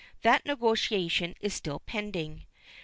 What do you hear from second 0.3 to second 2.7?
negotiation is still pending.